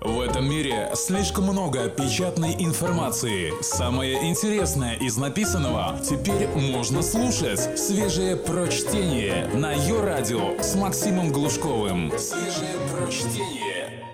[0.00, 3.52] В этом мире слишком много печатной информации.
[3.62, 7.78] Самое интересное из написанного теперь можно слушать.
[7.78, 12.12] Свежее прочтение на ее радио с Максимом Глушковым.
[12.18, 14.04] Свежее прочтение.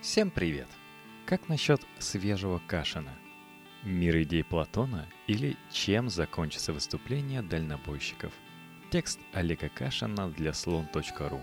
[0.00, 0.68] Всем привет!
[1.26, 3.12] Как насчет свежего Кашина?
[3.82, 8.32] Мир идей Платона или чем закончится выступление дальнобойщиков?
[8.90, 11.40] Текст Олега Кашина для слон.ру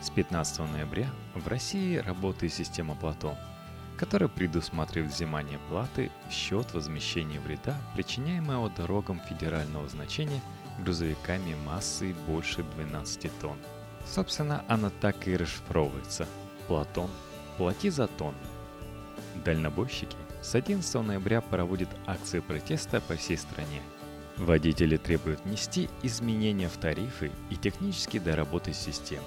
[0.00, 3.36] с 15 ноября в России работает система Платон,
[3.98, 10.40] которая предусматривает взимание платы в счет возмещения вреда, причиняемого дорогам федерального значения
[10.78, 13.58] грузовиками массой больше 12 тонн.
[14.06, 16.26] Собственно, она так и расшифровывается.
[16.66, 17.10] Платон,
[17.58, 18.34] плати за тонн.
[19.44, 23.82] Дальнобойщики с 11 ноября проводят акции протеста по всей стране.
[24.38, 29.26] Водители требуют внести изменения в тарифы и технически доработать систему.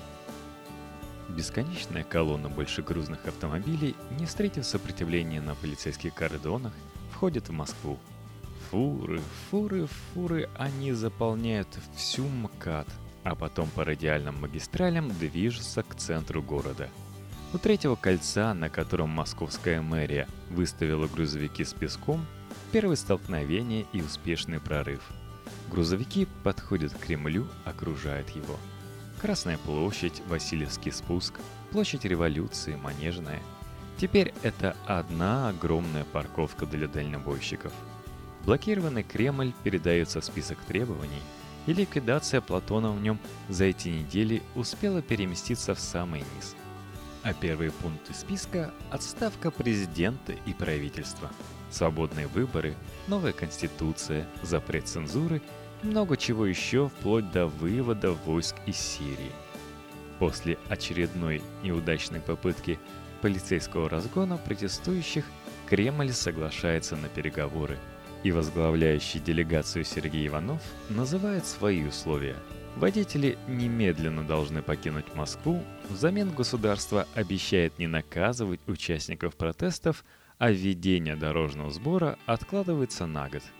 [1.35, 6.73] Бесконечная колонна большегрузных автомобилей, не встретив сопротивления на полицейских кордонах,
[7.12, 7.98] входит в Москву.
[8.70, 12.87] Фуры, фуры, фуры, они заполняют всю МКАД,
[13.23, 16.87] а потом по радиальным магистралям движутся к центру города.
[17.51, 22.25] У третьего кольца, на котором московская мэрия выставила грузовики с песком,
[22.71, 25.01] первое столкновение и успешный прорыв.
[25.71, 28.57] Грузовики подходят к Кремлю, окружают его–
[29.24, 31.35] Красная площадь, Васильевский спуск,
[31.71, 33.40] площадь революции, Манежная.
[33.98, 37.71] Теперь это одна огромная парковка для дальнобойщиков.
[38.43, 41.21] Блокированный Кремль передается в список требований,
[41.68, 46.58] и ликвидация Платона в нем за эти недели успела переместиться в самый низ.
[47.24, 51.32] А первые пункты списка– отставка президента и правительства,
[51.71, 52.76] свободные выборы,
[53.08, 55.41] новая конституция, запрет цензуры–
[55.84, 59.31] много чего еще, вплоть до вывода войск из Сирии.
[60.20, 62.79] После очередной неудачной попытки
[63.21, 65.25] полицейского разгона протестующих
[65.67, 67.78] Кремль соглашается на переговоры,
[68.23, 72.35] и возглавляющий делегацию Сергей Иванов называет свои условия.
[72.78, 80.03] Водители немедленно должны покинуть Москву, взамен государство обещает не наказывать участников протестов,
[80.38, 83.44] а введение дорожного сбора откладывается на год–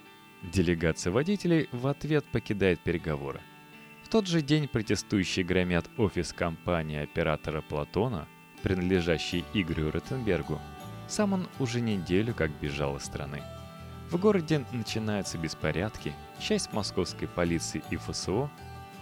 [0.44, 3.40] Делегация водителей в ответ покидает переговоры.
[4.04, 8.28] В тот же день протестующие громят офис компании оператора Платона,
[8.62, 10.59] принадлежащий Игорю Ротенбергу.
[11.08, 13.42] Сам он уже неделю как бежал из страны.
[14.12, 18.52] В городе начинаются беспорядки, часть московской полиции и ФСО,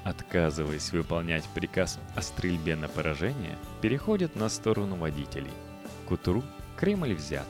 [0.03, 5.51] отказываясь выполнять приказ о стрельбе на поражение, переходят на сторону водителей.
[6.07, 6.43] К утру
[6.77, 7.47] Кремль взят.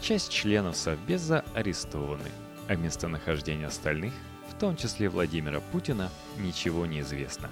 [0.00, 2.30] Часть членов Совбеза арестованы–
[2.72, 4.14] о местонахождении остальных,
[4.48, 7.50] в том числе Владимира Путина, ничего не известно.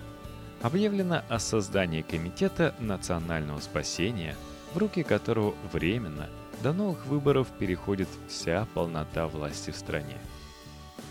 [0.62, 4.36] Объявлено о создании Комитета национального спасения,
[4.72, 6.28] в руки которого временно
[6.62, 10.16] до новых выборов переходит вся полнота власти в стране.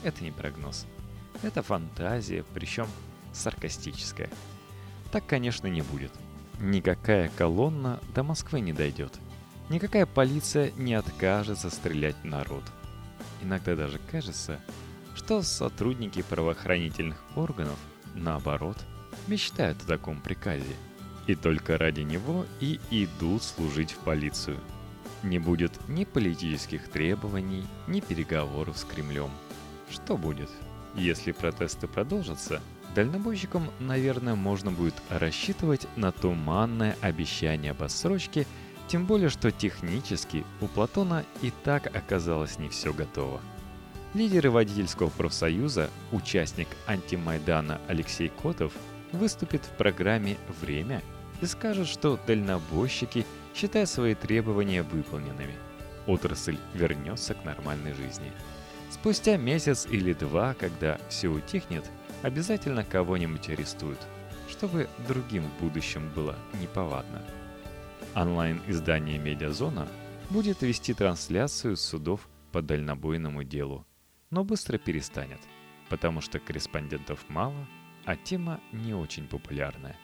[0.03, 0.85] Это не прогноз.
[1.43, 2.87] Это фантазия, причем
[3.33, 4.29] саркастическая.
[5.11, 6.11] Так, конечно, не будет.
[6.59, 9.13] Никакая колонна до Москвы не дойдет.
[9.69, 12.63] Никакая полиция не откажется стрелять в народ–
[13.41, 14.59] Иногда даже кажется,
[15.15, 17.77] что сотрудники правоохранительных органов,
[18.15, 18.77] наоборот,
[19.27, 20.75] мечтают о таком приказе.
[21.27, 24.59] И только ради него и идут служить в полицию.
[25.21, 29.29] Не будет ни политических требований, ни переговоров с Кремлем.
[29.91, 30.49] Что будет?
[30.95, 32.61] Если протесты продолжатся,
[32.95, 38.45] дальнобойщикам, наверное, можно будет рассчитывать на туманное обещание об отсрочке–
[38.89, 43.39] тем более, что технически у Платона и так оказалось не все готово.
[44.15, 48.73] Лидеры водительского профсоюза, участник антимайдана Алексей Котов,
[49.11, 51.03] выступит в программе «Время»
[51.41, 55.53] и скажет, что дальнобойщики считают свои требования выполненными.
[56.07, 58.31] Отрасль вернется к нормальной жизни.
[58.89, 61.85] Спустя месяц или два, когда все утихнет,
[62.23, 63.99] обязательно кого-нибудь арестуют,
[64.49, 67.21] чтобы другим в будущем было неповадно.
[68.15, 69.87] Онлайн-издание «Медиазона»
[70.31, 73.85] будет вести трансляцию судов по дальнобойному делу,
[74.31, 75.39] но быстро перестанет,
[75.89, 77.67] потому что корреспондентов мало,
[78.05, 79.95] а тема не очень популярная.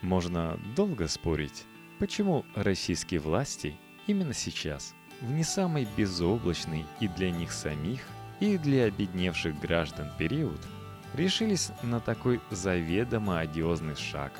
[0.00, 1.64] Можно долго спорить,
[1.98, 8.00] почему российские власти именно сейчас, в не самый безоблачный и для них самих,
[8.40, 10.60] и для обедневших граждан период,
[11.14, 14.32] решились на такой заведомо одиозный шаг,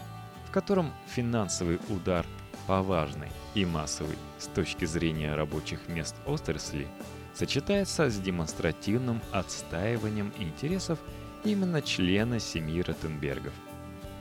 [0.46, 2.26] в котором финансовый удар
[2.67, 6.88] по важной и массовой с точки зрения рабочих мест отрасли
[7.35, 10.99] сочетается с демонстративным отстаиванием интересов
[11.44, 13.53] именно члена семьи Ротенбергов.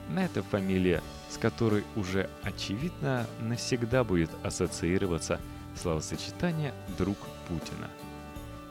[0.08, 5.40] на эта фамилия, с которой уже очевидно навсегда будет ассоциироваться
[5.74, 7.18] словосочетание «друг
[7.48, 7.90] Путина».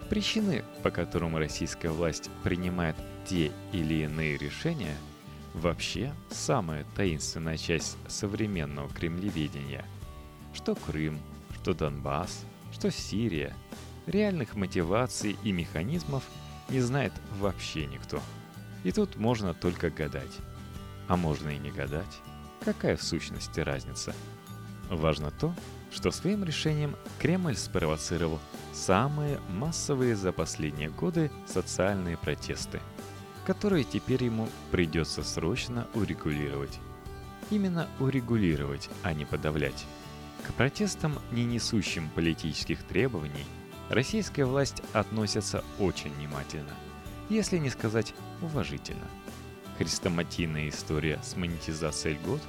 [0.10, 2.96] Причины, по которым российская власть принимает
[3.26, 4.96] те или иные решения,
[5.56, 9.86] вообще самая таинственная часть современного кремлеведения.
[10.54, 11.20] Что Крым,
[11.62, 13.56] что Донбасс, что Сирия,
[14.06, 16.24] реальных мотиваций и механизмов
[16.70, 18.22] не знает вообще никто.
[18.84, 20.38] И тут можно только гадать.
[21.08, 22.20] А можно и не гадать.
[22.64, 24.14] Какая в сущности разница?
[24.90, 25.54] Важно то,
[25.92, 28.40] что своим решением Кремль спровоцировал
[28.74, 32.82] самые массовые за последние годы социальные протесты,
[33.46, 36.80] которые теперь ему придется срочно урегулировать.
[37.52, 39.86] Именно урегулировать, а не подавлять.
[40.48, 43.46] К протестам, не несущим политических требований,
[43.90, 46.74] российская власть относится очень внимательно,
[47.30, 49.06] если не сказать уважительно.
[49.78, 52.42] Хрестоматийная история с монетизацией льгот,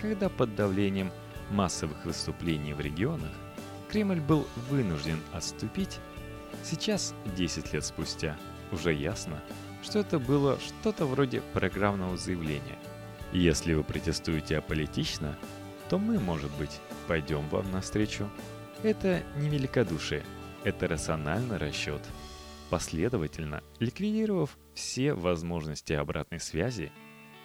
[0.00, 1.10] когда под давлением
[1.50, 3.30] массовых выступлений в регионах
[3.90, 6.00] Кремль был вынужден отступить,
[6.64, 8.36] сейчас, 10 лет спустя,
[8.72, 9.40] уже ясно,
[9.84, 12.78] что это было что-то вроде программного заявления.
[13.32, 15.38] Если вы протестуете аполитично,
[15.88, 18.28] то мы, может быть, пойдем вам навстречу.
[18.82, 20.24] Это не великодушие,
[20.64, 22.00] это рациональный расчет.
[22.70, 26.90] Последовательно, ликвидировав все возможности обратной связи,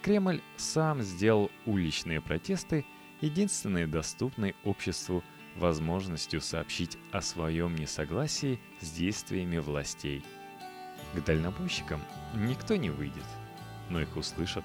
[0.02, 2.86] Кремль сам сделал уличные протесты
[3.20, 5.24] единственной доступной обществу
[5.58, 10.24] возможностью сообщить о своем несогласии с действиями властей.
[11.14, 12.02] К дальнобойщикам
[12.36, 13.26] никто не выйдет,
[13.90, 14.64] но их услышат.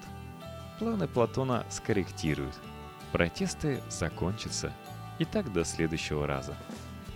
[0.79, 2.55] Планы Платона скорректируют.
[3.11, 4.73] Протесты закончатся.
[5.17, 6.55] И так до следующего раза,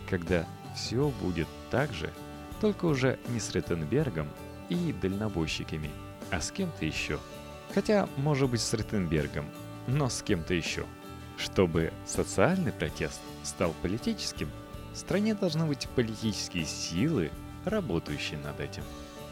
[0.10, 2.14] когда все будет так же,
[2.62, 4.30] только уже не с Реттенбергом
[4.70, 5.92] и дальнобойщиками,
[6.32, 7.20] а с кем-то еще.
[7.74, 9.46] Хотя, может быть, с Реттенбергом,
[9.88, 10.86] но с кем-то еще.
[11.38, 14.50] Чтобы социальный протест стал политическим,
[14.94, 17.32] в стране должны быть политические силы,
[17.66, 18.84] работающие над этим.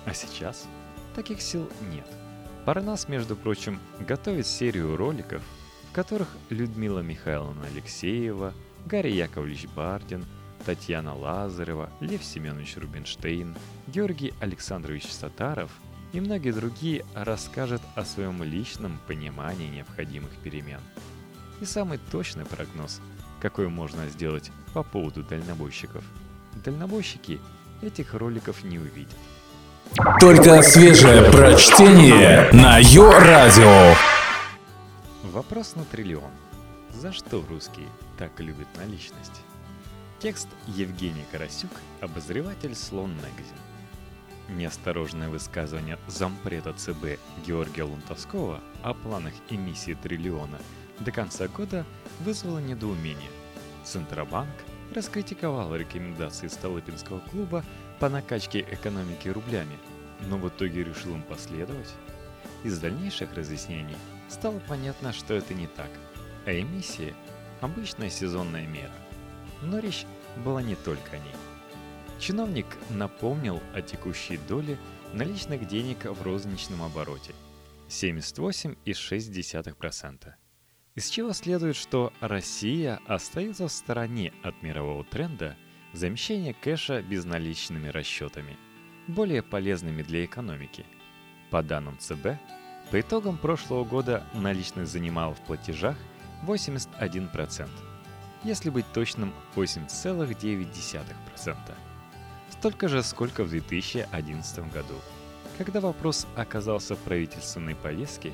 [0.07, 0.67] А сейчас
[1.15, 2.07] таких сил нет.
[2.65, 5.43] Парнас, между прочим, готовит серию роликов,
[5.89, 8.53] в которых Людмила Михайловна Алексеева,
[8.87, 10.25] Гарри Яковлевич Бардин–
[10.65, 13.55] Татьяна Лазарева, Лев Семенович Рубинштейн,
[13.87, 15.71] Георгий Александрович Сатаров
[16.11, 20.81] и многие другие расскажут о своем личном понимании необходимых перемен.
[21.61, 23.01] И самый точный прогноз,
[23.41, 26.03] какой можно сделать по поводу дальнобойщиков.
[26.65, 27.39] Дальнобойщики
[27.81, 29.15] этих роликов не увидят.
[30.19, 33.95] Только свежее прочтение на Йо-Радио.
[35.23, 36.31] Вопрос на триллион.
[36.93, 37.87] За что русские
[38.17, 39.41] так любят наличность?
[40.19, 43.57] Текст Евгений Карасюк, обозреватель «Слон Магазин».
[44.49, 50.57] Неосторожное высказывание зампреда ЦБ Георгия Лунтовского о планах эмиссии триллиона
[50.99, 51.85] до конца года
[52.21, 53.29] вызвало недоумение.
[53.83, 54.55] Центробанк
[54.93, 57.63] раскритиковал рекомендации Столыпинского клуба
[57.99, 59.77] по накачке экономики рублями,
[60.29, 61.93] но в итоге решил им последовать.
[62.63, 63.97] Из дальнейших разъяснений
[64.29, 65.89] стало понятно, что это не так,
[66.45, 67.13] а эмиссия–
[67.61, 68.91] обычная сезонная мера.
[69.61, 70.05] Но речь
[70.43, 71.33] была не только о ней.
[72.19, 74.77] Чиновник напомнил о текущей доле
[75.13, 77.33] наличных денег в розничном обороте–
[77.89, 80.33] 78,6%.
[80.95, 85.55] Из чего следует, что Россия остается в стороне от мирового тренда
[85.97, 88.55] замещения кэша безналичными расчетами,
[89.07, 90.85] более полезными для экономики.
[91.49, 92.37] По данным ЦБ,
[92.91, 95.97] по итогам прошлого года наличность занимала в платежах
[96.45, 97.67] 81%,
[98.43, 101.57] если быть точным 8,9%.
[102.51, 104.95] Столько же, сколько в 2011 году,
[105.57, 108.33] когда вопрос оказался в правительственной повестке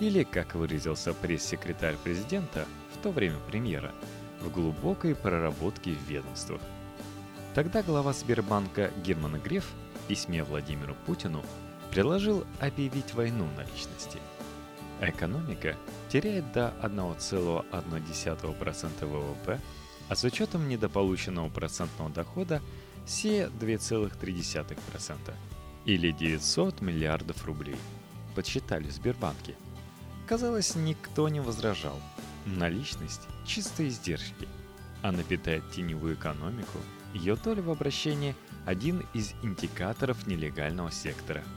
[0.00, 3.92] или, как выразился пресс-секретарь президента, в то время премьера,
[4.40, 6.60] в глубокой проработке в ведомствах.
[7.54, 11.42] Тогда глава Сбербанка Герман Греф в письме Владимиру Путину
[11.90, 14.18] предложил объявить войну на личности–
[15.00, 15.76] Экономика
[16.08, 19.60] теряет до 1,1% ВВП,
[20.08, 22.60] а с учетом недополученного процентного дохода
[23.04, 25.34] все 2,3%
[25.84, 27.76] или 900 миллиардов рублей.
[28.34, 29.54] Подсчитали в Сбербанке.
[30.26, 32.00] Казалось, никто не возражал.
[32.46, 34.48] Наличность– чистые издержки.
[35.02, 36.78] Она питает теневую экономику.
[37.14, 41.42] Ее доля в обращении– один из индикаторов нелегального сектора–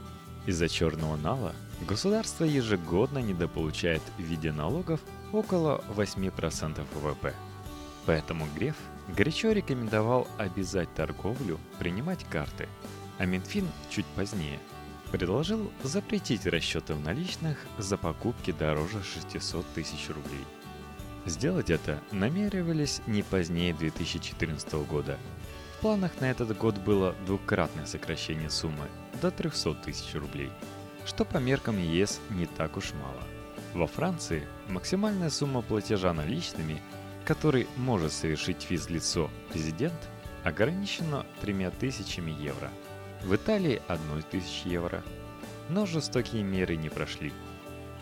[0.48, 1.54] из-за черного нала
[1.86, 4.98] государство ежегодно недополучает в виде налогов
[5.30, 7.34] около 8% ВВП.
[8.06, 8.76] Поэтому Греф
[9.14, 12.66] горячо рекомендовал обязать торговлю принимать карты,
[13.18, 14.58] а Минфин чуть позднее.
[15.12, 20.46] предложил запретить расчеты в наличных за покупки дороже 600 тысяч рублей.
[21.26, 25.18] Сделать это намеревались не позднее 2014 года.
[25.78, 28.88] В планах на этот год было двукратное сокращение суммы
[29.22, 30.50] до 300 тысяч рублей,
[31.06, 33.22] что по меркам ЕС не так уж мало.
[33.74, 36.82] Во Франции максимальная сумма платежа наличными,
[37.24, 39.94] который может совершить физлицо резидент,
[40.42, 42.70] ограничена 3000 евро–
[43.22, 45.04] в Италии 1 тысяч евро.
[45.68, 47.32] Но жестокие меры не прошли.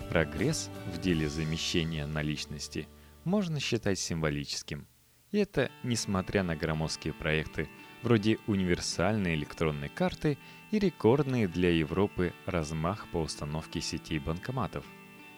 [0.08, 2.88] Прогресс в деле замещения наличности
[3.24, 4.86] можно считать символическим.
[5.32, 7.68] И это несмотря на громоздкие проекты
[8.02, 10.38] вроде универсальной электронной карты
[10.70, 14.84] и рекордный для Европы размах по установке сетей банкоматов,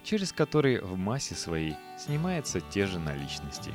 [0.05, 3.73] через которые в массе своей снимаются те же наличности.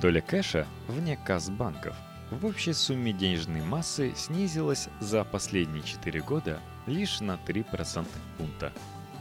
[0.00, 1.96] Доля кэша вне касс банков–
[2.30, 8.72] в общей сумме денежной массы снизилась за последние 4 года лишь на 3 процентных пункта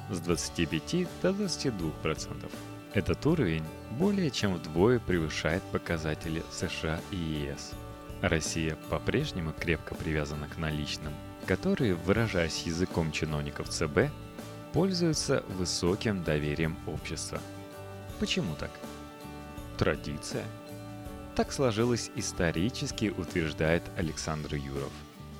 [0.09, 2.51] с 25 до 22%.
[2.93, 7.71] Этот уровень более чем вдвое превышает показатели США и ЕС.
[8.21, 11.13] Россия по-прежнему крепко привязана к наличным,
[11.45, 14.09] которые, выражаясь языком чиновников ЦБ,
[14.73, 17.39] пользуются высоким доверием общества.
[18.19, 18.71] Почему так?
[19.77, 20.43] Традиция–
[21.37, 24.91] так сложилось исторически, утверждает Александр Юров,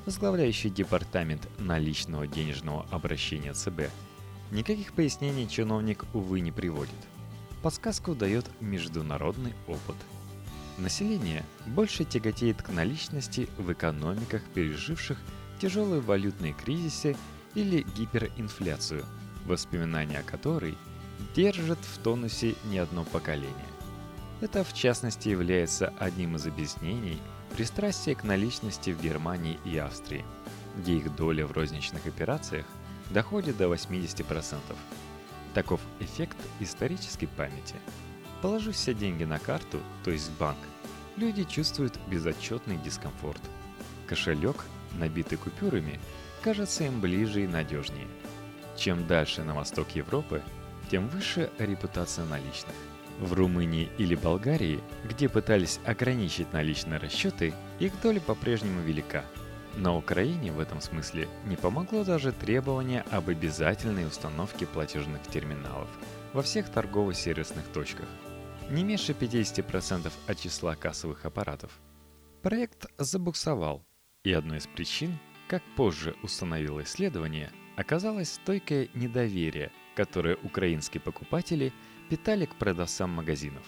[0.05, 3.89] возглавляющий департамент наличного денежного обращения ЦБ.
[4.51, 6.93] Никаких пояснений чиновник, увы, не приводит.
[7.67, 9.97] Подсказку дает международный опыт.
[10.77, 15.17] Население больше тяготеет к наличности в экономиках, переживших
[15.59, 17.17] тяжелые валютные кризисы
[17.55, 19.03] или гиперинфляцию,
[19.45, 20.77] воспоминания о которой
[21.35, 23.51] держат в тонусе не одно поколение.
[24.39, 27.19] Это, в частности, является одним из объяснений
[27.57, 30.23] пристрастия к наличности в Германии и Австрии,
[30.77, 32.65] где их доля в розничных операциях
[33.09, 34.55] доходит до 80%.
[35.57, 37.73] Таков эффект исторической памяти.
[38.43, 40.59] Положив все деньги на карту, то есть в банк,
[41.15, 43.41] люди чувствуют безотчетный дискомфорт.
[44.05, 44.57] Кошелек,
[44.99, 45.99] набитый купюрами,
[46.43, 48.05] кажется им ближе и надежнее.
[48.77, 50.43] Чем дальше на восток Европы,
[50.91, 52.75] тем выше репутация наличных.
[53.19, 59.25] В Румынии или Болгарии, где пытались ограничить наличные расчеты, их доля по-прежнему велика.
[59.77, 65.87] На Украине в этом смысле не помогло даже требование об обязательной установке платежных терминалов
[66.33, 68.07] во всех торгово-сервисных точках,
[68.69, 71.71] не меньше 50% от числа кассовых аппаратов.
[72.41, 73.85] Проект забуксовал,
[74.23, 75.17] и одной из причин,
[75.47, 81.71] как позже установило исследование, оказалось стойкое недоверие, которое украинские покупатели–
[82.09, 83.63] питали к продавцам магазинов.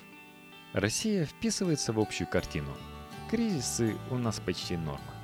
[0.74, 2.72] Россия вписывается в общую картину.
[3.30, 5.19] Кризисы у нас почти норма.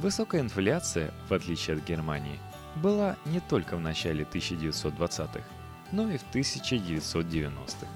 [0.00, 2.40] Высокая инфляция, в отличие от Германии,
[2.76, 5.44] была не только в начале 1920-х,
[5.92, 7.86] но и в 1990-х.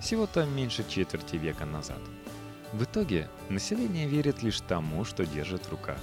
[0.00, 2.00] Всего-то меньше четверти века назад.
[2.72, 5.98] В итоге население верит лишь тому, что держит в руках.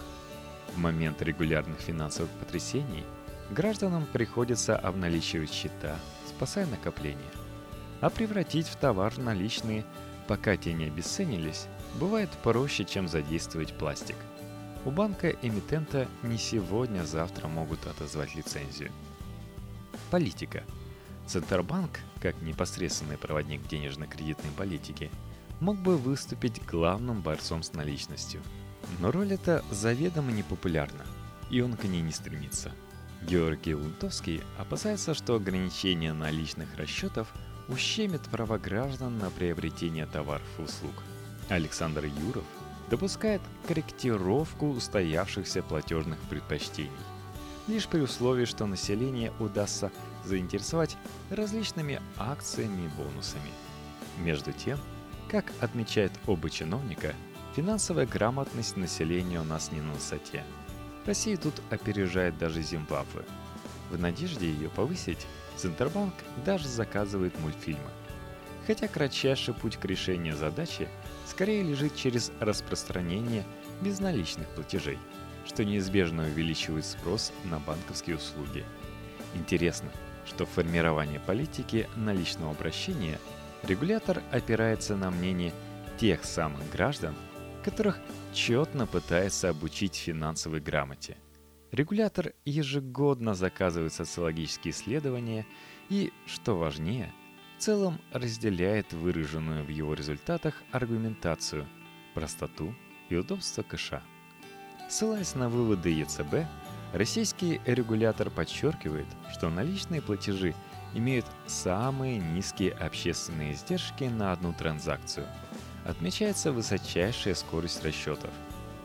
[0.75, 3.03] В момент регулярных финансовых потрясений
[3.49, 5.95] гражданам приходится обналичивать счета,
[6.27, 7.21] спасая накопления–
[8.01, 9.85] а превратить в товар наличные,
[10.27, 11.67] пока те не обесценились,
[11.99, 14.15] бывает проще, чем задействовать пластик.
[14.87, 18.89] У банка эмитента не сегодня-завтра могут отозвать лицензию.
[20.11, 20.63] Политика.
[21.25, 25.11] Центробанк, как непосредственный проводник денежно-кредитной политики,
[25.59, 28.39] мог бы выступить главным борцом с наличностью.
[28.99, 31.05] Но роль эта заведомо непопулярна,
[31.49, 32.71] и он к ней не стремится.
[33.23, 37.27] Георгий Лунтовский опасается, что ограничение наличных расчетов–
[37.67, 40.93] ущемит права граждан на приобретение товаров и услуг.
[41.49, 42.45] Александр Юров
[42.89, 46.91] допускает корректировку устоявшихся платежных предпочтений,
[47.67, 49.91] лишь при условии, что население удастся
[50.23, 50.97] заинтересовать
[51.29, 53.51] различными акциями и бонусами.
[54.19, 54.79] Между тем,
[55.29, 57.13] как отмечает оба чиновника,
[57.55, 60.43] финансовая грамотность населения у нас не на высоте.
[61.05, 63.23] Россия тут опережает даже Зимбабве.
[63.89, 65.25] В надежде ее повысить,
[65.55, 66.13] Центробанк
[66.45, 67.89] даже заказывает мультфильмы.
[68.65, 70.89] Хотя кратчайший путь к решению задачи
[71.37, 73.45] скорее лежит через распространение
[73.81, 74.97] безналичных платежей,
[75.45, 78.65] что неизбежно увеличивает спрос на банковские услуги.
[79.35, 79.91] Интересно,
[80.25, 83.19] что в формировании политики наличного обращения
[83.61, 85.53] регулятор опирается на мнение
[85.99, 87.13] тех самых граждан,
[87.63, 87.99] которых
[88.33, 91.17] четно пытается обучить финансовой грамоте–
[91.71, 95.45] Регулятор ежегодно заказывает социологические исследования
[95.89, 97.11] и, что важнее,
[97.57, 101.67] в целом разделяет выраженную в его результатах аргументацию,
[102.13, 102.75] простоту
[103.09, 104.01] и удобство кэша.
[104.89, 106.47] Ссылаясь на выводы ЕЦБ,
[106.93, 110.55] Российский регулятор подчеркивает, что наличные платежи
[110.93, 115.27] имеют самые низкие общественные издержки на одну транзакцию.
[115.85, 118.31] Отмечается высочайшая скорость расчетов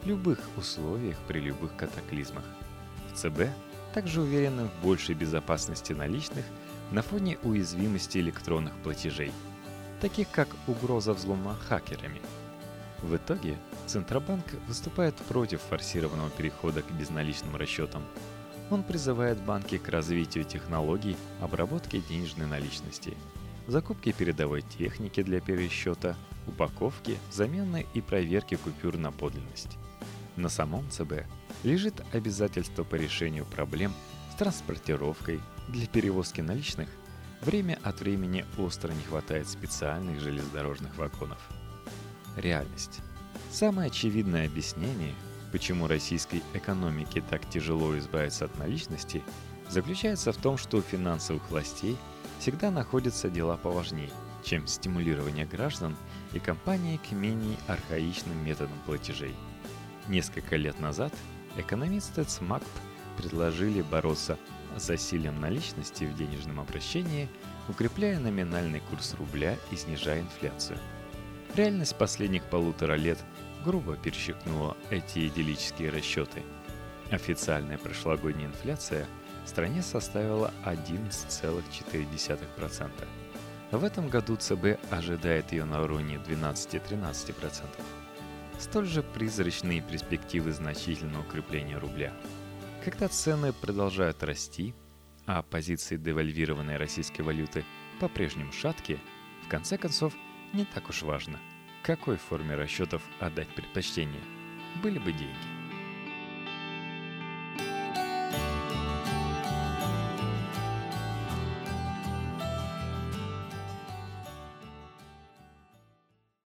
[0.03, 2.45] в любых условиях при любых катаклизмах.
[3.13, 3.49] В ЦБ
[3.95, 6.45] также уверены в большей безопасности наличных
[6.93, 9.33] на фоне уязвимости электронных платежей,
[10.01, 12.21] таких как угроза взлома хакерами.
[13.03, 13.57] В итоге
[13.87, 18.05] Центробанк выступает против форсированного перехода к безналичным расчетам.
[18.71, 23.17] Он призывает банки к развитию технологий обработки денежной наличности,
[23.67, 26.15] закупки передовой техники для пересчета,
[26.47, 29.79] упаковки, замены и проверки купюр на подлинность.
[30.37, 31.25] На самом ЦБ
[31.65, 33.93] лежит обязательство по решению проблем
[34.33, 36.89] с транспортировкой для перевозки наличных.
[37.41, 41.39] Время от времени остро не хватает специальных железнодорожных вагонов.
[42.37, 43.01] Реальность.
[43.51, 45.15] Самое очевидное объяснение,
[45.51, 49.23] почему российской экономике так тяжело избавиться от наличности,
[49.69, 51.97] заключается в том, что у финансовых властей
[52.39, 54.11] всегда находятся дела поважнее,
[54.45, 55.97] чем стимулирование граждан
[56.33, 59.35] и компании к менее архаичным методам платежей.
[60.09, 61.13] Несколько лет назад
[61.57, 62.67] экономисты ЦМАКП
[63.17, 64.39] предложили бороться
[64.79, 67.29] с засилием наличности в денежном обращении,
[67.69, 70.79] укрепляя номинальный курс рубля и снижая инфляцию.
[71.55, 73.19] Реальность последних полутора лет
[73.65, 76.43] грубо перещекнула эти идиллические расчеты.
[77.11, 79.07] Официальная прошлогодняя инфляция
[79.45, 82.91] в стране составила 11,4%.
[83.71, 87.65] В этом году ЦБ ожидает ее на уровне 12-13%.
[88.59, 92.13] Столь же призрачные перспективы значительного укрепления рубля.
[92.85, 94.75] Когда цены продолжают расти,
[95.25, 97.65] а позиции девальвированной российской валюты
[98.01, 98.99] по-прежнему шаткие,
[99.45, 100.13] в конце концов
[100.53, 101.39] не так уж важно,
[101.85, 104.23] какой форме расчетов отдать предпочтение.
[104.83, 105.52] Были бы деньги.